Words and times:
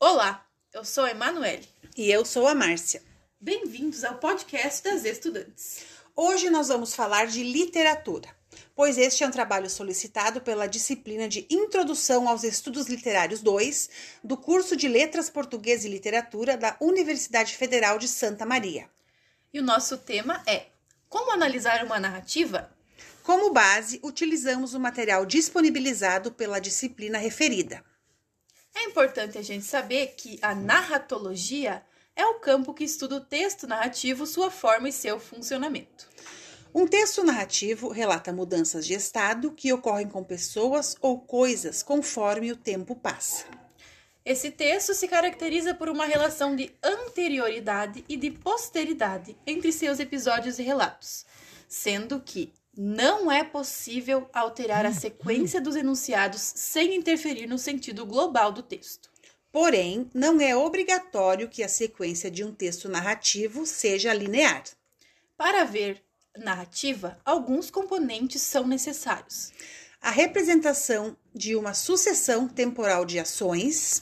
Olá, 0.00 0.46
eu 0.72 0.84
sou 0.84 1.02
a 1.02 1.10
Emanuele. 1.10 1.68
E 1.96 2.08
eu 2.08 2.24
sou 2.24 2.46
a 2.46 2.54
Márcia. 2.54 3.02
Bem-vindos 3.40 4.04
ao 4.04 4.14
podcast 4.18 4.84
das 4.84 5.04
estudantes. 5.04 5.86
Hoje 6.14 6.48
nós 6.50 6.68
vamos 6.68 6.94
falar 6.94 7.26
de 7.26 7.42
literatura, 7.42 8.28
pois 8.76 8.96
este 8.96 9.24
é 9.24 9.26
um 9.26 9.32
trabalho 9.32 9.68
solicitado 9.68 10.40
pela 10.40 10.68
disciplina 10.68 11.26
de 11.26 11.48
Introdução 11.50 12.28
aos 12.28 12.44
Estudos 12.44 12.86
Literários 12.86 13.40
2 13.40 13.90
do 14.22 14.36
curso 14.36 14.76
de 14.76 14.86
Letras 14.86 15.28
Português 15.28 15.84
e 15.84 15.88
Literatura 15.88 16.56
da 16.56 16.76
Universidade 16.80 17.56
Federal 17.56 17.98
de 17.98 18.06
Santa 18.06 18.46
Maria. 18.46 18.88
E 19.52 19.58
o 19.58 19.64
nosso 19.64 19.98
tema 19.98 20.44
é 20.46 20.66
Como 21.08 21.32
analisar 21.32 21.84
uma 21.84 21.98
narrativa? 21.98 22.70
Como 23.24 23.52
base, 23.52 23.98
utilizamos 24.04 24.74
o 24.74 24.80
material 24.80 25.26
disponibilizado 25.26 26.30
pela 26.30 26.60
disciplina 26.60 27.18
referida. 27.18 27.82
É 28.74 28.84
importante 28.84 29.38
a 29.38 29.42
gente 29.42 29.64
saber 29.64 30.14
que 30.16 30.38
a 30.42 30.54
narratologia 30.54 31.82
é 32.14 32.26
o 32.26 32.40
campo 32.40 32.74
que 32.74 32.84
estuda 32.84 33.16
o 33.16 33.20
texto 33.20 33.66
narrativo, 33.66 34.26
sua 34.26 34.50
forma 34.50 34.88
e 34.88 34.92
seu 34.92 35.20
funcionamento. 35.20 36.08
Um 36.74 36.86
texto 36.86 37.24
narrativo 37.24 37.88
relata 37.88 38.32
mudanças 38.32 38.86
de 38.86 38.94
estado 38.94 39.52
que 39.52 39.72
ocorrem 39.72 40.08
com 40.08 40.22
pessoas 40.22 40.96
ou 41.00 41.20
coisas 41.20 41.82
conforme 41.82 42.52
o 42.52 42.56
tempo 42.56 42.94
passa. 42.94 43.46
Esse 44.24 44.50
texto 44.50 44.92
se 44.92 45.08
caracteriza 45.08 45.74
por 45.74 45.88
uma 45.88 46.04
relação 46.04 46.54
de 46.54 46.70
anterioridade 46.82 48.04
e 48.06 48.16
de 48.16 48.30
posteridade 48.30 49.34
entre 49.46 49.72
seus 49.72 49.98
episódios 49.98 50.58
e 50.58 50.62
relatos, 50.62 51.24
sendo 51.66 52.20
que 52.20 52.52
não 52.80 53.28
é 53.28 53.42
possível 53.42 54.30
alterar 54.32 54.86
a 54.86 54.92
sequência 54.92 55.60
dos 55.60 55.74
enunciados 55.74 56.40
sem 56.40 56.94
interferir 56.94 57.48
no 57.48 57.58
sentido 57.58 58.06
global 58.06 58.52
do 58.52 58.62
texto. 58.62 59.10
Porém, 59.50 60.08
não 60.14 60.40
é 60.40 60.54
obrigatório 60.54 61.48
que 61.48 61.64
a 61.64 61.68
sequência 61.68 62.30
de 62.30 62.44
um 62.44 62.54
texto 62.54 62.88
narrativo 62.88 63.66
seja 63.66 64.14
linear. 64.14 64.62
Para 65.36 65.64
ver 65.64 66.00
narrativa, 66.36 67.18
alguns 67.24 67.68
componentes 67.68 68.42
são 68.42 68.64
necessários. 68.64 69.50
A 70.00 70.12
representação 70.12 71.16
de 71.34 71.56
uma 71.56 71.74
sucessão 71.74 72.46
temporal 72.46 73.04
de 73.04 73.18
ações, 73.18 74.00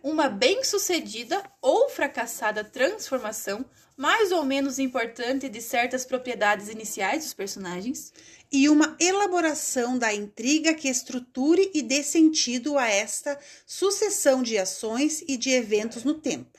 uma 0.00 0.28
bem-sucedida 0.28 1.42
ou 1.60 1.88
fracassada 1.88 2.62
transformação, 2.62 3.64
mais 3.96 4.32
ou 4.32 4.44
menos 4.44 4.78
importante, 4.78 5.48
de 5.48 5.60
certas 5.60 6.04
propriedades 6.04 6.68
iniciais 6.68 7.24
dos 7.24 7.34
personagens, 7.34 8.12
e 8.50 8.68
uma 8.68 8.96
elaboração 9.00 9.96
da 9.96 10.12
intriga 10.12 10.74
que 10.74 10.88
estruture 10.88 11.70
e 11.72 11.80
dê 11.80 12.02
sentido 12.02 12.76
a 12.76 12.88
esta 12.88 13.38
sucessão 13.66 14.42
de 14.42 14.58
ações 14.58 15.24
e 15.26 15.36
de 15.36 15.50
eventos 15.50 16.04
no 16.04 16.14
tempo. 16.14 16.58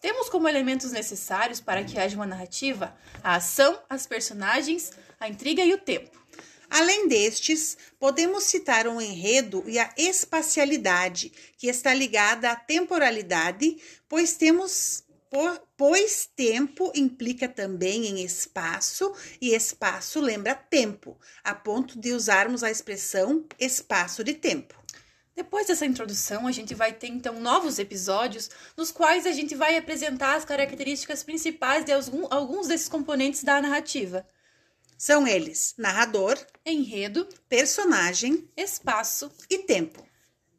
Temos 0.00 0.28
como 0.28 0.48
elementos 0.48 0.90
necessários 0.90 1.60
para 1.60 1.84
que 1.84 1.98
haja 1.98 2.16
uma 2.16 2.26
narrativa 2.26 2.96
a 3.22 3.36
ação, 3.36 3.78
as 3.88 4.06
personagens, 4.06 4.90
a 5.20 5.28
intriga 5.28 5.64
e 5.64 5.72
o 5.72 5.78
tempo. 5.78 6.10
Além 6.68 7.06
destes, 7.06 7.76
podemos 8.00 8.44
citar 8.44 8.88
um 8.88 8.98
enredo 8.98 9.62
e 9.66 9.78
a 9.78 9.92
espacialidade, 9.94 11.30
que 11.58 11.66
está 11.66 11.92
ligada 11.92 12.50
à 12.50 12.56
temporalidade, 12.56 13.76
pois 14.08 14.34
temos 14.36 15.01
pois 15.76 16.28
tempo 16.36 16.92
implica 16.94 17.48
também 17.48 18.06
em 18.06 18.24
espaço 18.24 19.14
e 19.40 19.54
espaço 19.54 20.20
lembra 20.20 20.54
tempo, 20.54 21.18
a 21.42 21.54
ponto 21.54 21.98
de 21.98 22.12
usarmos 22.12 22.62
a 22.62 22.70
expressão 22.70 23.46
espaço 23.58 24.22
de 24.22 24.34
tempo. 24.34 24.74
Depois 25.34 25.66
dessa 25.66 25.86
introdução, 25.86 26.46
a 26.46 26.52
gente 26.52 26.74
vai 26.74 26.92
ter 26.92 27.06
então 27.06 27.40
novos 27.40 27.78
episódios 27.78 28.50
nos 28.76 28.92
quais 28.92 29.26
a 29.26 29.32
gente 29.32 29.54
vai 29.54 29.76
apresentar 29.78 30.36
as 30.36 30.44
características 30.44 31.22
principais 31.22 31.84
de 31.86 31.92
alguns 31.92 32.68
desses 32.68 32.88
componentes 32.88 33.42
da 33.42 33.62
narrativa. 33.62 34.26
São 34.98 35.26
eles: 35.26 35.74
narrador, 35.78 36.38
enredo, 36.66 37.26
personagem, 37.48 38.50
espaço 38.54 39.32
e 39.48 39.60
tempo. 39.60 40.06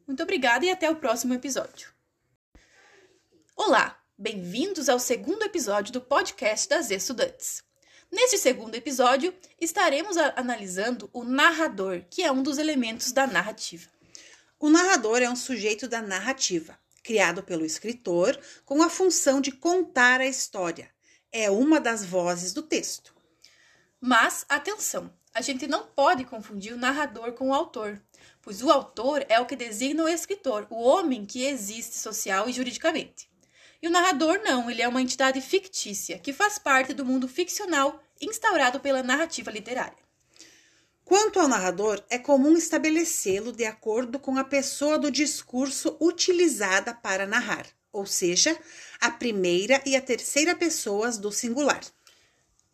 Muito 0.04 0.22
obrigada 0.22 0.66
e 0.66 0.70
até 0.70 0.90
o 0.90 0.96
próximo 0.96 1.32
episódio. 1.32 1.88
Olá, 3.56 4.03
bem-vindos 4.16 4.88
ao 4.88 5.00
segundo 5.00 5.42
episódio 5.42 5.92
do 5.92 6.00
podcast 6.00 6.68
das 6.68 6.88
estudantes. 6.88 7.64
Neste 8.12 8.38
segundo 8.38 8.76
episódio, 8.76 9.34
estaremos 9.60 10.16
analisando 10.36 11.10
o 11.12 11.24
narrador, 11.24 12.04
que 12.08 12.22
é 12.22 12.30
um 12.30 12.40
dos 12.40 12.58
elementos 12.58 13.10
da 13.10 13.26
narrativa. 13.26 13.90
O 14.60 14.70
narrador 14.70 15.20
é 15.20 15.28
um 15.28 15.34
sujeito 15.34 15.88
da 15.88 16.00
narrativa, 16.00 16.78
criado 17.02 17.42
pelo 17.42 17.64
escritor 17.64 18.38
com 18.64 18.84
a 18.84 18.88
função 18.88 19.40
de 19.40 19.50
contar 19.50 20.20
a 20.20 20.26
história. 20.26 20.88
É 21.32 21.50
uma 21.50 21.80
das 21.80 22.04
vozes 22.04 22.52
do 22.52 22.62
texto. 22.62 23.12
Mas, 24.00 24.46
atenção, 24.48 25.12
a 25.34 25.40
gente 25.40 25.66
não 25.66 25.88
pode 25.88 26.24
confundir 26.24 26.72
o 26.72 26.78
narrador 26.78 27.32
com 27.32 27.48
o 27.48 27.54
autor, 27.54 28.00
pois 28.40 28.62
o 28.62 28.70
autor 28.70 29.26
é 29.28 29.40
o 29.40 29.46
que 29.46 29.56
designa 29.56 30.04
o 30.04 30.08
escritor, 30.08 30.68
o 30.70 30.80
homem 30.80 31.26
que 31.26 31.44
existe 31.44 31.96
social 31.96 32.48
e 32.48 32.52
juridicamente. 32.52 33.33
E 33.84 33.86
o 33.86 33.90
narrador 33.90 34.40
não, 34.42 34.70
ele 34.70 34.80
é 34.80 34.88
uma 34.88 35.02
entidade 35.02 35.42
fictícia 35.42 36.18
que 36.18 36.32
faz 36.32 36.58
parte 36.58 36.94
do 36.94 37.04
mundo 37.04 37.28
ficcional 37.28 38.02
instaurado 38.18 38.80
pela 38.80 39.02
narrativa 39.02 39.50
literária. 39.50 39.98
Quanto 41.04 41.38
ao 41.38 41.46
narrador, 41.46 42.02
é 42.08 42.18
comum 42.18 42.56
estabelecê-lo 42.56 43.52
de 43.52 43.66
acordo 43.66 44.18
com 44.18 44.38
a 44.38 44.44
pessoa 44.44 44.98
do 44.98 45.10
discurso 45.10 45.98
utilizada 46.00 46.94
para 46.94 47.26
narrar, 47.26 47.66
ou 47.92 48.06
seja, 48.06 48.58
a 49.02 49.10
primeira 49.10 49.82
e 49.84 49.94
a 49.94 50.00
terceira 50.00 50.56
pessoas 50.56 51.18
do 51.18 51.30
singular. 51.30 51.82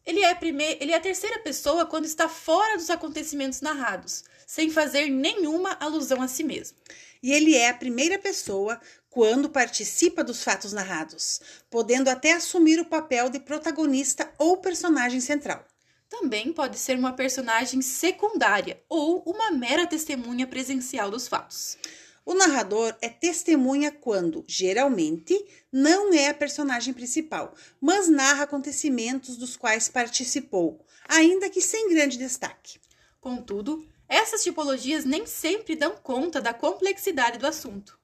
Ele 0.06 0.22
é, 0.22 0.32
primeir, 0.32 0.78
ele 0.80 0.92
é 0.92 0.96
a 0.96 1.00
terceira 1.00 1.40
pessoa 1.40 1.86
quando 1.86 2.04
está 2.04 2.28
fora 2.28 2.76
dos 2.76 2.88
acontecimentos 2.88 3.60
narrados, 3.60 4.22
sem 4.46 4.70
fazer 4.70 5.08
nenhuma 5.08 5.76
alusão 5.80 6.22
a 6.22 6.28
si 6.28 6.44
mesmo. 6.44 6.78
E 7.22 7.32
ele 7.32 7.54
é 7.54 7.68
a 7.68 7.74
primeira 7.74 8.18
pessoa 8.18 8.80
quando 9.10 9.50
participa 9.50 10.22
dos 10.22 10.42
fatos 10.42 10.72
narrados, 10.72 11.40
podendo 11.68 12.08
até 12.08 12.32
assumir 12.32 12.78
o 12.78 12.84
papel 12.84 13.28
de 13.28 13.40
protagonista 13.40 14.32
ou 14.38 14.56
personagem 14.56 15.20
central. 15.20 15.64
Também 16.08 16.52
pode 16.52 16.78
ser 16.78 16.96
uma 16.96 17.12
personagem 17.12 17.82
secundária 17.82 18.80
ou 18.88 19.22
uma 19.26 19.50
mera 19.50 19.86
testemunha 19.86 20.46
presencial 20.46 21.10
dos 21.10 21.28
fatos. 21.28 21.76
O 22.24 22.34
narrador 22.34 22.96
é 23.00 23.08
testemunha 23.08 23.90
quando, 23.90 24.44
geralmente, 24.46 25.34
não 25.72 26.12
é 26.12 26.28
a 26.28 26.34
personagem 26.34 26.94
principal, 26.94 27.54
mas 27.80 28.08
narra 28.08 28.44
acontecimentos 28.44 29.36
dos 29.36 29.56
quais 29.56 29.88
participou, 29.88 30.84
ainda 31.08 31.50
que 31.50 31.60
sem 31.60 31.88
grande 31.90 32.16
destaque. 32.16 32.78
Contudo, 33.20 33.84
essas 34.08 34.42
tipologias 34.42 35.04
nem 35.04 35.26
sempre 35.26 35.74
dão 35.76 35.96
conta 35.96 36.40
da 36.40 36.54
complexidade 36.54 37.38
do 37.38 37.46
assunto. 37.46 37.99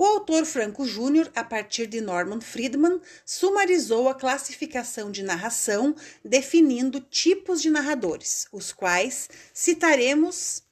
O 0.00 0.04
autor 0.04 0.46
Franco 0.46 0.86
Júnior, 0.86 1.28
a 1.34 1.42
partir 1.42 1.88
de 1.88 2.00
Norman 2.00 2.40
Friedman, 2.40 3.00
sumarizou 3.26 4.08
a 4.08 4.14
classificação 4.14 5.10
de 5.10 5.24
narração, 5.24 5.92
definindo 6.24 7.00
tipos 7.00 7.60
de 7.60 7.68
narradores, 7.68 8.46
os 8.52 8.70
quais 8.70 9.28
citaremos 9.52 10.62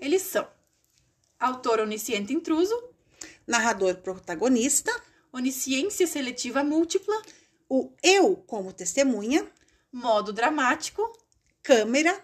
eles 0.00 0.22
são 0.22 0.48
autor 1.38 1.78
onisciente 1.78 2.32
intruso, 2.32 2.74
narrador 3.46 3.96
protagonista, 3.96 4.90
onisciência 5.30 6.06
seletiva 6.06 6.64
múltipla, 6.64 7.20
o 7.68 7.92
eu 8.02 8.34
como 8.46 8.72
testemunha, 8.72 9.46
modo 9.92 10.32
dramático, 10.32 11.02
câmera, 11.62 12.18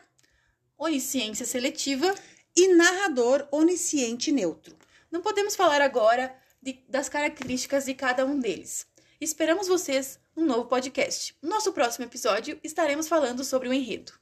onisciência 0.79 1.45
seletiva 1.45 2.15
e 2.57 2.69
narrador 2.69 3.47
onisciente 3.53 4.33
neutro. 4.33 4.81
Não 5.11 5.21
podemos 5.21 5.57
falar 5.57 5.81
agora 5.83 6.33
de, 6.63 6.83
das 6.89 7.09
características 7.09 7.85
de 7.85 7.95
cada 7.95 8.25
um 8.25 8.39
deles. 8.39 8.87
Esperamos 9.21 9.69
vocês 9.69 10.19
no 10.35 10.45
novo 10.45 10.67
podcast. 10.67 11.37
No 11.43 11.49
nosso 11.49 11.73
próximo 11.73 12.05
episódio 12.05 12.59
estaremos 12.63 13.09
falando 13.09 13.45
sobre 13.45 13.69
o 13.69 13.73
enredo. 13.73 14.13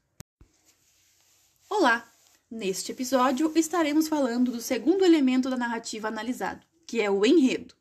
Olá! 1.68 2.10
Neste 2.50 2.92
episódio, 2.92 3.52
estaremos 3.54 4.08
falando 4.08 4.50
do 4.50 4.60
segundo 4.62 5.04
elemento 5.04 5.50
da 5.50 5.56
narrativa 5.56 6.08
analisado, 6.08 6.64
que 6.86 6.98
é 6.98 7.10
o 7.10 7.24
enredo. 7.26 7.74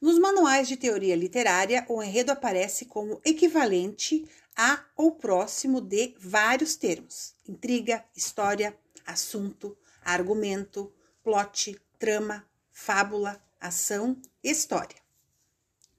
Nos 0.00 0.18
manuais 0.18 0.66
de 0.66 0.78
teoria 0.78 1.14
literária, 1.14 1.84
o 1.88 2.02
enredo 2.02 2.32
aparece 2.32 2.86
como 2.86 3.20
equivalente 3.22 4.26
a 4.56 4.82
ou 4.96 5.12
próximo 5.12 5.78
de 5.78 6.14
vários 6.18 6.74
termos: 6.74 7.34
intriga, 7.46 8.02
história, 8.16 8.76
assunto, 9.06 9.76
argumento, 10.02 10.90
plot, 11.22 11.78
trama, 11.98 12.48
fábula, 12.72 13.40
ação, 13.62 14.20
história. 14.42 14.96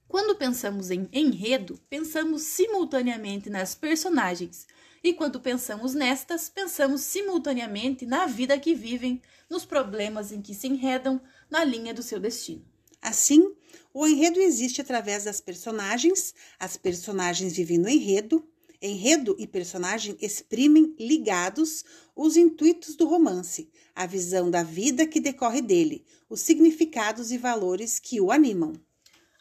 Quando 0.07 0.35
pensamos 0.35 0.91
em 0.91 1.09
enredo, 1.11 1.79
pensamos 1.89 2.43
simultaneamente 2.43 3.49
nas 3.49 3.73
personagens 3.73 4.67
E 5.03 5.13
quando 5.13 5.41
pensamos 5.41 5.93
nestas, 5.93 6.47
pensamos 6.47 7.01
simultaneamente 7.01 8.05
na 8.05 8.25
vida 8.25 8.57
que 8.57 8.73
vivem, 8.73 9.21
nos 9.49 9.65
problemas 9.65 10.31
em 10.31 10.41
que 10.41 10.55
se 10.55 10.67
enredam, 10.67 11.19
na 11.49 11.63
linha 11.63 11.93
do 11.93 12.01
seu 12.01 12.21
destino. 12.21 12.65
Assim, 13.01 13.53
o 13.93 14.07
enredo 14.07 14.39
existe 14.39 14.79
através 14.79 15.25
das 15.25 15.41
personagens, 15.41 16.33
as 16.57 16.77
personagens 16.77 17.53
vivem 17.53 17.77
no 17.77 17.89
enredo, 17.89 18.47
enredo 18.83 19.35
e 19.39 19.47
personagem 19.47 20.17
exprimem 20.21 20.93
ligados 20.99 21.85
os 22.15 22.35
intuitos 22.35 22.95
do 22.95 23.07
romance, 23.07 23.71
a 23.95 24.05
visão 24.05 24.51
da 24.51 24.61
vida 24.61 25.07
que 25.07 25.21
decorre 25.21 25.61
dele, 25.61 26.05
os 26.29 26.41
significados 26.41 27.31
e 27.31 27.37
valores 27.37 27.97
que 27.97 28.19
o 28.19 28.31
animam. 28.31 28.73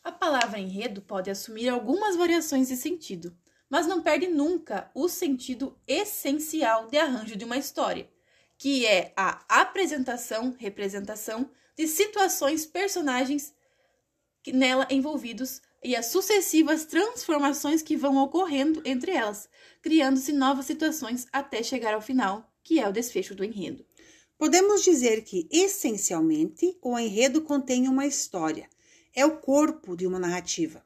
A 0.04 0.12
palavra 0.12 0.58
enredo 0.58 1.02
pode 1.02 1.30
assumir 1.30 1.68
algumas 1.68 2.16
variações 2.16 2.68
de 2.68 2.76
sentido, 2.76 3.36
mas 3.68 3.86
não 3.86 4.02
perde 4.02 4.28
nunca 4.28 4.90
o 4.94 5.08
sentido 5.08 5.78
essencial 5.86 6.88
de 6.88 6.98
arranjo 6.98 7.36
de 7.36 7.44
uma 7.44 7.56
história, 7.56 8.08
que 8.56 8.86
é 8.86 9.12
a 9.16 9.44
apresentação, 9.60 10.54
representação 10.58 11.50
de 11.76 11.88
situações, 11.88 12.66
personagens 12.66 13.54
nela 14.46 14.86
envolvidos 14.90 15.62
e 15.82 15.96
as 15.96 16.06
sucessivas 16.06 16.84
transformações 16.84 17.82
que 17.82 17.96
vão 17.96 18.16
ocorrendo 18.18 18.80
entre 18.84 19.12
elas, 19.12 19.48
criando-se 19.80 20.32
novas 20.32 20.66
situações 20.66 21.26
até 21.32 21.62
chegar 21.62 21.94
ao 21.94 22.00
final, 22.00 22.52
que 22.62 22.78
é 22.78 22.88
o 22.88 22.92
desfecho 22.92 23.34
do 23.34 23.44
enredo. 23.44 23.84
Podemos 24.38 24.82
dizer 24.82 25.22
que, 25.22 25.48
essencialmente, 25.50 26.76
o 26.82 26.98
enredo 26.98 27.42
contém 27.42 27.88
uma 27.88 28.06
história, 28.06 28.68
é 29.14 29.24
o 29.24 29.38
corpo 29.38 29.96
de 29.96 30.06
uma 30.06 30.18
narrativa. 30.18 30.84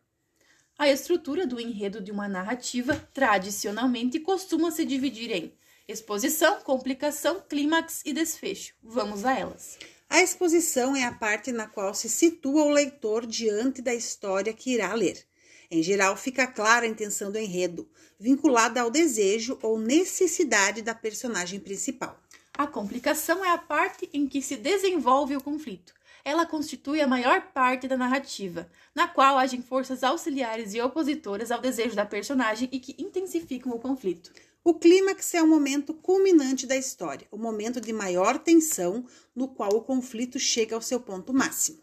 A 0.78 0.90
estrutura 0.90 1.46
do 1.46 1.58
enredo 1.58 2.02
de 2.02 2.10
uma 2.12 2.28
narrativa 2.28 2.94
tradicionalmente 3.14 4.20
costuma 4.20 4.70
se 4.70 4.84
dividir 4.84 5.30
em 5.30 5.54
exposição, 5.88 6.60
complicação, 6.60 7.42
clímax 7.48 8.02
e 8.04 8.12
desfecho. 8.12 8.74
Vamos 8.82 9.24
a 9.24 9.38
elas. 9.38 9.78
A 10.08 10.22
exposição 10.22 10.94
é 10.94 11.04
a 11.04 11.12
parte 11.12 11.50
na 11.50 11.66
qual 11.66 11.92
se 11.92 12.08
situa 12.08 12.62
o 12.62 12.70
leitor 12.70 13.26
diante 13.26 13.82
da 13.82 13.92
história 13.92 14.52
que 14.52 14.72
irá 14.72 14.94
ler. 14.94 15.26
Em 15.70 15.82
geral, 15.82 16.16
fica 16.16 16.46
clara 16.46 16.86
a 16.86 16.88
intenção 16.88 17.32
do 17.32 17.38
enredo, 17.38 17.88
vinculada 18.18 18.80
ao 18.80 18.90
desejo 18.90 19.58
ou 19.62 19.78
necessidade 19.78 20.80
da 20.80 20.94
personagem 20.94 21.58
principal. 21.58 22.20
A 22.56 22.66
complicação 22.66 23.44
é 23.44 23.50
a 23.50 23.58
parte 23.58 24.08
em 24.12 24.26
que 24.26 24.40
se 24.40 24.56
desenvolve 24.56 25.36
o 25.36 25.42
conflito. 25.42 25.92
Ela 26.24 26.46
constitui 26.46 27.00
a 27.00 27.06
maior 27.06 27.52
parte 27.52 27.86
da 27.86 27.96
narrativa, 27.96 28.68
na 28.94 29.06
qual 29.06 29.36
agem 29.38 29.60
forças 29.60 30.02
auxiliares 30.02 30.72
e 30.72 30.80
opositoras 30.80 31.50
ao 31.50 31.60
desejo 31.60 31.94
da 31.94 32.06
personagem 32.06 32.68
e 32.72 32.80
que 32.80 32.96
intensificam 32.98 33.72
o 33.72 33.78
conflito. 33.78 34.32
O 34.68 34.74
clímax 34.74 35.32
é 35.32 35.40
o 35.40 35.46
momento 35.46 35.94
culminante 35.94 36.66
da 36.66 36.76
história, 36.76 37.28
o 37.30 37.38
momento 37.38 37.80
de 37.80 37.92
maior 37.92 38.36
tensão, 38.36 39.06
no 39.32 39.46
qual 39.46 39.72
o 39.72 39.80
conflito 39.80 40.40
chega 40.40 40.74
ao 40.74 40.82
seu 40.82 40.98
ponto 40.98 41.32
máximo. 41.32 41.78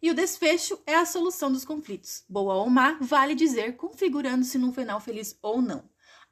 E 0.00 0.12
o 0.12 0.14
desfecho 0.14 0.78
é 0.86 0.94
a 0.94 1.04
solução 1.04 1.50
dos 1.50 1.64
conflitos, 1.64 2.22
boa 2.28 2.54
ou 2.54 2.70
má, 2.70 2.96
vale 3.00 3.34
dizer, 3.34 3.74
configurando-se 3.76 4.58
num 4.58 4.72
final 4.72 5.00
feliz 5.00 5.36
ou 5.42 5.60
não. 5.60 5.82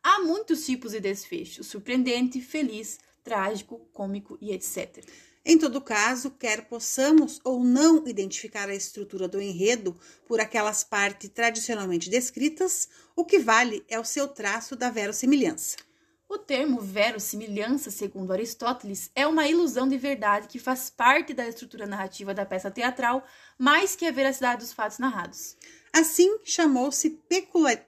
Há 0.00 0.20
muitos 0.20 0.64
tipos 0.64 0.92
de 0.92 1.00
desfecho: 1.00 1.64
surpreendente, 1.64 2.40
feliz, 2.40 3.00
trágico, 3.24 3.80
cômico 3.92 4.38
e 4.40 4.52
etc. 4.52 5.04
Em 5.44 5.58
todo 5.58 5.80
caso, 5.80 6.30
quer 6.30 6.68
possamos 6.68 7.40
ou 7.42 7.64
não 7.64 8.06
identificar 8.06 8.68
a 8.68 8.74
estrutura 8.74 9.26
do 9.26 9.40
enredo 9.40 9.98
por 10.28 10.38
aquelas 10.38 10.84
partes 10.84 11.28
tradicionalmente 11.28 12.08
descritas, 12.08 12.88
o 13.16 13.24
que 13.24 13.40
vale 13.40 13.84
é 13.88 13.98
o 13.98 14.04
seu 14.04 14.28
traço 14.28 14.76
da 14.76 14.90
verossimilhança. 14.90 15.87
O 16.30 16.36
termo 16.36 16.78
verossimilhança, 16.78 17.90
segundo 17.90 18.34
Aristóteles, 18.34 19.10
é 19.14 19.26
uma 19.26 19.48
ilusão 19.48 19.88
de 19.88 19.96
verdade 19.96 20.46
que 20.46 20.58
faz 20.58 20.90
parte 20.90 21.32
da 21.32 21.48
estrutura 21.48 21.86
narrativa 21.86 22.34
da 22.34 22.44
peça 22.44 22.70
teatral, 22.70 23.24
mais 23.56 23.96
que 23.96 24.04
a 24.04 24.10
veracidade 24.10 24.60
dos 24.60 24.74
fatos 24.74 24.98
narrados. 24.98 25.56
Assim, 25.90 26.38
chamou-se 26.44 27.08
peculiar... 27.08 27.82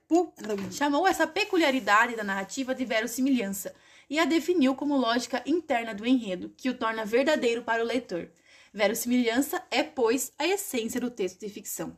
chamou 0.73 1.07
essa 1.07 1.27
peculiaridade 1.27 2.17
da 2.17 2.25
narrativa 2.25 2.75
de 2.75 2.83
verossimilhança, 2.83 3.75
e 4.09 4.19
a 4.19 4.25
definiu 4.25 4.75
como 4.75 4.97
lógica 4.97 5.43
interna 5.45 5.95
do 5.95 6.07
enredo, 6.07 6.51
que 6.57 6.71
o 6.71 6.75
torna 6.75 7.05
verdadeiro 7.05 7.63
para 7.63 7.83
o 7.83 7.87
leitor. 7.87 8.31
Verossimilhança 8.73 9.63
é, 9.71 9.83
pois, 9.83 10.33
a 10.39 10.49
essência 10.49 10.99
do 10.99 11.11
texto 11.11 11.41
de 11.41 11.51
ficção. 11.51 11.95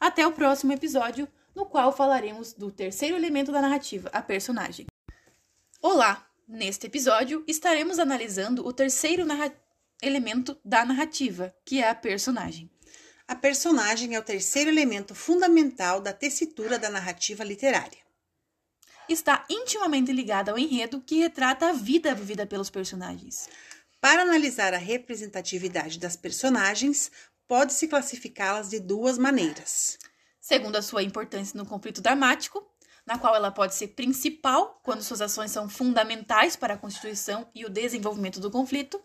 Até 0.00 0.26
o 0.26 0.32
próximo 0.32 0.72
episódio, 0.72 1.28
no 1.54 1.66
qual 1.66 1.94
falaremos 1.94 2.54
do 2.54 2.70
terceiro 2.70 3.14
elemento 3.14 3.52
da 3.52 3.60
narrativa, 3.60 4.08
a 4.10 4.22
personagem. 4.22 4.86
Olá! 5.82 6.26
Neste 6.48 6.86
episódio, 6.86 7.44
estaremos 7.46 7.98
analisando 7.98 8.66
o 8.66 8.72
terceiro 8.72 9.26
elemento 10.00 10.56
da 10.64 10.84
narrativa, 10.84 11.54
que 11.64 11.82
é 11.82 11.90
a 11.90 11.94
personagem. 11.94 12.70
A 13.28 13.34
personagem 13.34 14.14
é 14.14 14.18
o 14.18 14.24
terceiro 14.24 14.70
elemento 14.70 15.14
fundamental 15.14 16.00
da 16.00 16.14
tessitura 16.14 16.78
da 16.78 16.88
narrativa 16.88 17.44
literária 17.44 18.00
está 19.08 19.44
intimamente 19.48 20.12
ligada 20.12 20.50
ao 20.50 20.58
enredo 20.58 21.00
que 21.00 21.20
retrata 21.20 21.68
a 21.68 21.72
vida 21.72 22.14
vivida 22.14 22.46
pelos 22.46 22.70
personagens. 22.70 23.48
Para 24.00 24.22
analisar 24.22 24.74
a 24.74 24.78
representatividade 24.78 25.98
das 25.98 26.16
personagens, 26.16 27.10
pode-se 27.46 27.86
classificá-las 27.86 28.70
de 28.70 28.80
duas 28.80 29.18
maneiras. 29.18 29.98
Segundo 30.40 30.76
a 30.76 30.82
sua 30.82 31.02
importância 31.02 31.56
no 31.56 31.66
conflito 31.66 32.00
dramático, 32.00 32.66
na 33.06 33.18
qual 33.18 33.34
ela 33.34 33.50
pode 33.50 33.74
ser 33.74 33.88
principal 33.88 34.80
quando 34.82 35.02
suas 35.02 35.20
ações 35.20 35.50
são 35.50 35.68
fundamentais 35.68 36.56
para 36.56 36.74
a 36.74 36.78
constituição 36.78 37.48
e 37.54 37.64
o 37.64 37.70
desenvolvimento 37.70 38.40
do 38.40 38.50
conflito, 38.50 39.00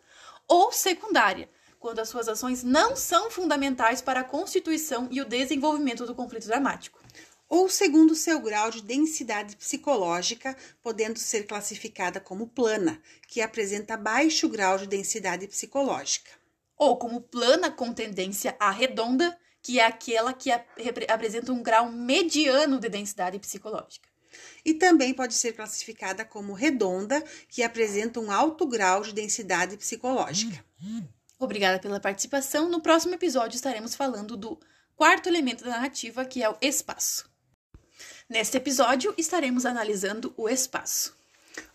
ou 0.47 0.71
secundária, 0.71 1.49
quando 1.79 1.99
as 1.99 2.09
suas 2.09 2.27
ações 2.27 2.63
não 2.63 2.95
são 2.95 3.29
fundamentais 3.29 4.01
para 4.01 4.21
a 4.21 4.23
constituição 4.23 5.07
e 5.11 5.21
o 5.21 5.25
desenvolvimento 5.25 6.05
do 6.05 6.15
conflito 6.15 6.47
dramático 6.47 6.99
ou 7.49 7.69
segundo 7.69 8.13
seu 8.13 8.39
grau 8.41 8.69
de 8.69 8.81
densidade 8.81 9.55
psicológica, 9.55 10.55
podendo 10.81 11.17
ser 11.17 11.45
classificada 11.45 12.19
como 12.19 12.47
plana, 12.47 13.01
que 13.27 13.41
apresenta 13.41 13.95
baixo 13.95 14.49
grau 14.49 14.77
de 14.77 14.87
densidade 14.87 15.47
psicológica. 15.47 16.31
Ou 16.75 16.97
como 16.97 17.21
plana 17.21 17.71
com 17.71 17.93
tendência 17.93 18.55
arredonda, 18.59 19.37
que 19.61 19.79
é 19.79 19.85
aquela 19.85 20.33
que 20.33 20.51
apresenta 21.09 21.51
um 21.51 21.61
grau 21.61 21.91
mediano 21.91 22.79
de 22.79 22.89
densidade 22.89 23.39
psicológica. 23.39 24.07
E 24.63 24.73
também 24.73 25.13
pode 25.13 25.33
ser 25.33 25.53
classificada 25.53 26.23
como 26.23 26.53
redonda, 26.53 27.23
que 27.49 27.63
apresenta 27.63 28.19
um 28.19 28.31
alto 28.31 28.65
grau 28.65 29.01
de 29.01 29.13
densidade 29.13 29.77
psicológica. 29.77 30.63
Obrigada 31.39 31.79
pela 31.79 31.99
participação. 31.99 32.69
No 32.69 32.81
próximo 32.81 33.13
episódio 33.13 33.55
estaremos 33.55 33.95
falando 33.95 34.35
do 34.35 34.59
quarto 34.95 35.27
elemento 35.27 35.63
da 35.63 35.71
narrativa, 35.71 36.25
que 36.25 36.43
é 36.43 36.49
o 36.49 36.57
espaço. 36.61 37.29
Neste 38.27 38.57
episódio, 38.57 39.13
estaremos 39.17 39.65
analisando 39.65 40.33
o 40.35 40.49
espaço. 40.49 41.15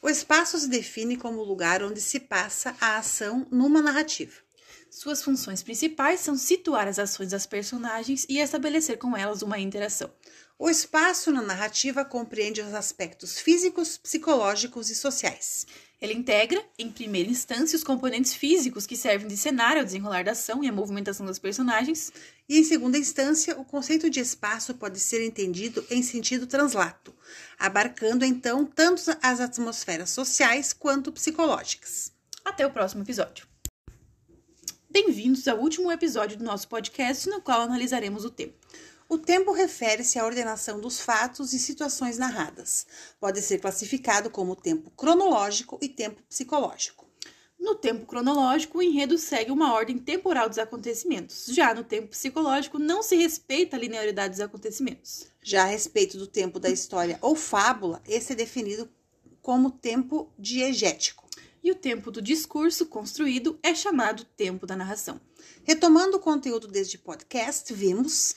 O 0.00 0.08
espaço 0.08 0.58
se 0.58 0.68
define 0.68 1.16
como 1.16 1.38
o 1.38 1.44
lugar 1.44 1.82
onde 1.82 2.00
se 2.00 2.20
passa 2.20 2.76
a 2.80 2.98
ação 2.98 3.46
numa 3.50 3.80
narrativa. 3.80 4.34
Suas 4.92 5.22
funções 5.22 5.62
principais 5.62 6.20
são 6.20 6.36
situar 6.36 6.86
as 6.86 6.98
ações 6.98 7.30
das 7.30 7.46
personagens 7.46 8.26
e 8.28 8.38
estabelecer 8.38 8.98
com 8.98 9.16
elas 9.16 9.40
uma 9.40 9.58
interação. 9.58 10.12
O 10.58 10.68
espaço 10.68 11.32
na 11.32 11.40
narrativa 11.40 12.04
compreende 12.04 12.60
os 12.60 12.74
aspectos 12.74 13.38
físicos, 13.38 13.96
psicológicos 13.96 14.90
e 14.90 14.94
sociais. 14.94 15.66
Ele 15.98 16.12
integra, 16.12 16.62
em 16.78 16.90
primeira 16.90 17.30
instância, 17.30 17.74
os 17.74 17.82
componentes 17.82 18.34
físicos 18.34 18.86
que 18.86 18.94
servem 18.94 19.26
de 19.26 19.36
cenário 19.36 19.80
ao 19.80 19.86
desenrolar 19.86 20.24
da 20.24 20.32
ação 20.32 20.62
e 20.62 20.68
à 20.68 20.72
movimentação 20.72 21.24
dos 21.24 21.38
personagens. 21.38 22.12
E, 22.46 22.58
em 22.58 22.62
segunda 22.62 22.98
instância, 22.98 23.58
o 23.58 23.64
conceito 23.64 24.10
de 24.10 24.20
espaço 24.20 24.74
pode 24.74 25.00
ser 25.00 25.24
entendido 25.24 25.82
em 25.88 26.02
sentido 26.02 26.46
translato, 26.46 27.14
abarcando 27.58 28.26
então 28.26 28.66
tanto 28.66 29.04
as 29.22 29.40
atmosferas 29.40 30.10
sociais 30.10 30.74
quanto 30.74 31.10
psicológicas. 31.10 32.12
Até 32.44 32.66
o 32.66 32.70
próximo 32.70 33.02
episódio. 33.02 33.51
Bem-vindos 34.92 35.48
ao 35.48 35.58
último 35.58 35.90
episódio 35.90 36.36
do 36.36 36.44
nosso 36.44 36.68
podcast, 36.68 37.26
no 37.26 37.40
qual 37.40 37.62
analisaremos 37.62 38.26
o 38.26 38.30
tempo. 38.30 38.52
O 39.08 39.16
tempo 39.16 39.50
refere-se 39.50 40.18
à 40.18 40.26
ordenação 40.26 40.78
dos 40.78 41.00
fatos 41.00 41.54
e 41.54 41.58
situações 41.58 42.18
narradas. 42.18 42.86
Pode 43.18 43.40
ser 43.40 43.58
classificado 43.58 44.28
como 44.28 44.54
tempo 44.54 44.90
cronológico 44.90 45.78
e 45.80 45.88
tempo 45.88 46.22
psicológico. 46.28 47.08
No 47.58 47.74
tempo 47.74 48.04
cronológico, 48.04 48.76
o 48.76 48.82
enredo 48.82 49.16
segue 49.16 49.50
uma 49.50 49.72
ordem 49.72 49.96
temporal 49.96 50.46
dos 50.46 50.58
acontecimentos. 50.58 51.46
Já 51.46 51.72
no 51.72 51.84
tempo 51.84 52.08
psicológico, 52.08 52.78
não 52.78 53.02
se 53.02 53.16
respeita 53.16 53.78
a 53.78 53.80
linearidade 53.80 54.32
dos 54.32 54.40
acontecimentos. 54.40 55.26
Já 55.42 55.62
a 55.62 55.68
respeito 55.68 56.18
do 56.18 56.26
tempo 56.26 56.60
da 56.60 56.68
história 56.68 57.18
ou 57.22 57.34
fábula, 57.34 58.02
esse 58.06 58.34
é 58.34 58.36
definido 58.36 58.90
como 59.40 59.70
tempo 59.70 60.30
diegético. 60.38 61.22
E 61.62 61.70
o 61.70 61.74
tempo 61.74 62.10
do 62.10 62.20
discurso 62.20 62.86
construído 62.86 63.58
é 63.62 63.74
chamado 63.74 64.24
tempo 64.24 64.66
da 64.66 64.74
narração. 64.74 65.20
Retomando 65.62 66.16
o 66.16 66.20
conteúdo 66.20 66.66
deste 66.66 66.98
podcast, 66.98 67.72
vimos 67.72 68.34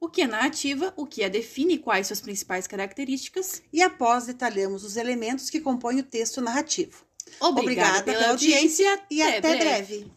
o 0.00 0.08
que 0.08 0.22
é 0.22 0.26
narrativa, 0.26 0.92
o 0.96 1.06
que 1.06 1.22
a 1.22 1.28
define 1.28 1.74
e 1.74 1.78
quais 1.78 2.08
suas 2.08 2.20
principais 2.20 2.66
características. 2.66 3.62
E 3.72 3.82
após 3.82 4.26
detalhamos 4.26 4.84
os 4.84 4.96
elementos 4.96 5.50
que 5.50 5.60
compõem 5.60 6.00
o 6.00 6.02
texto 6.02 6.40
narrativo. 6.40 7.04
Obrigada, 7.40 8.02
pela 8.02 8.30
audiência 8.30 9.00
e 9.10 9.22
até, 9.22 9.56
breve. 9.56 10.10